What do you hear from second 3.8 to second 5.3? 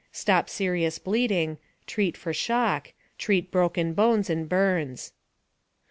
bones and burns.